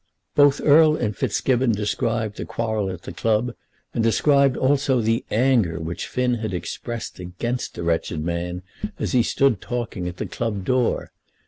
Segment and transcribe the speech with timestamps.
[0.33, 3.53] Both Erle and Fitzgibbon described the quarrel at the club,
[3.93, 8.63] and described also the anger which Finn had expressed against the wretched man
[8.97, 11.11] as he stood talking at the club door.